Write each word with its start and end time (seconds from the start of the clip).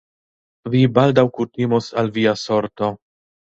Vi 0.75 0.81
baldaŭ 0.95 1.27
kutimos 1.37 1.91
al 2.05 2.11
via 2.19 2.35
sorto... 2.47 2.93